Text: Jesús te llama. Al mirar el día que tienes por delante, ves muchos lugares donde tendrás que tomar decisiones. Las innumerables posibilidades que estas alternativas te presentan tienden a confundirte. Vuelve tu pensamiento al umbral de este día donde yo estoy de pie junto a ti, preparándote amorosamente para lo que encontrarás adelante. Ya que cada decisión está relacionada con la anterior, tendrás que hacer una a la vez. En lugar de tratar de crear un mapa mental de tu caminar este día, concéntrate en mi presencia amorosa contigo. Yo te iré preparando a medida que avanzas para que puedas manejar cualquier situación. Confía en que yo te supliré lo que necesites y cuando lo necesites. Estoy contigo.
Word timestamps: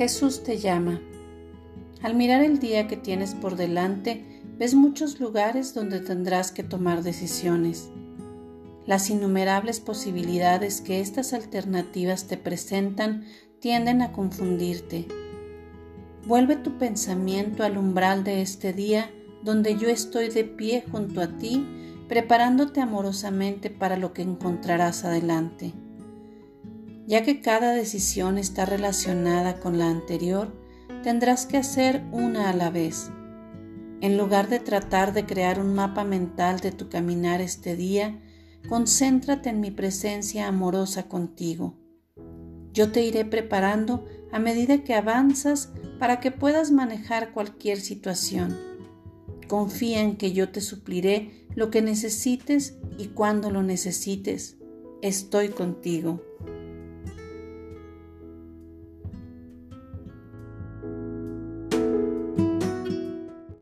Jesús 0.00 0.42
te 0.42 0.56
llama. 0.56 0.98
Al 2.00 2.14
mirar 2.14 2.42
el 2.42 2.58
día 2.58 2.88
que 2.88 2.96
tienes 2.96 3.34
por 3.34 3.56
delante, 3.56 4.42
ves 4.56 4.72
muchos 4.72 5.20
lugares 5.20 5.74
donde 5.74 6.00
tendrás 6.00 6.52
que 6.52 6.62
tomar 6.62 7.02
decisiones. 7.02 7.90
Las 8.86 9.10
innumerables 9.10 9.78
posibilidades 9.78 10.80
que 10.80 11.00
estas 11.00 11.34
alternativas 11.34 12.28
te 12.28 12.38
presentan 12.38 13.26
tienden 13.58 14.00
a 14.00 14.10
confundirte. 14.12 15.06
Vuelve 16.26 16.56
tu 16.56 16.78
pensamiento 16.78 17.62
al 17.62 17.76
umbral 17.76 18.24
de 18.24 18.40
este 18.40 18.72
día 18.72 19.10
donde 19.42 19.76
yo 19.76 19.90
estoy 19.90 20.30
de 20.30 20.44
pie 20.44 20.82
junto 20.90 21.20
a 21.20 21.36
ti, 21.36 21.62
preparándote 22.08 22.80
amorosamente 22.80 23.68
para 23.68 23.98
lo 23.98 24.14
que 24.14 24.22
encontrarás 24.22 25.04
adelante. 25.04 25.74
Ya 27.10 27.24
que 27.24 27.40
cada 27.40 27.72
decisión 27.72 28.38
está 28.38 28.66
relacionada 28.66 29.58
con 29.58 29.78
la 29.78 29.90
anterior, 29.90 30.54
tendrás 31.02 31.44
que 31.44 31.56
hacer 31.56 32.04
una 32.12 32.50
a 32.50 32.52
la 32.54 32.70
vez. 32.70 33.10
En 34.00 34.16
lugar 34.16 34.48
de 34.48 34.60
tratar 34.60 35.12
de 35.12 35.26
crear 35.26 35.58
un 35.58 35.74
mapa 35.74 36.04
mental 36.04 36.60
de 36.60 36.70
tu 36.70 36.88
caminar 36.88 37.40
este 37.40 37.74
día, 37.74 38.22
concéntrate 38.68 39.48
en 39.48 39.58
mi 39.58 39.72
presencia 39.72 40.46
amorosa 40.46 41.08
contigo. 41.08 41.76
Yo 42.72 42.92
te 42.92 43.02
iré 43.02 43.24
preparando 43.24 44.04
a 44.30 44.38
medida 44.38 44.84
que 44.84 44.94
avanzas 44.94 45.72
para 45.98 46.20
que 46.20 46.30
puedas 46.30 46.70
manejar 46.70 47.32
cualquier 47.32 47.80
situación. 47.80 48.56
Confía 49.48 50.00
en 50.02 50.16
que 50.16 50.30
yo 50.30 50.50
te 50.50 50.60
supliré 50.60 51.48
lo 51.56 51.72
que 51.72 51.82
necesites 51.82 52.76
y 52.98 53.08
cuando 53.08 53.50
lo 53.50 53.64
necesites. 53.64 54.58
Estoy 55.02 55.48
contigo. 55.48 56.22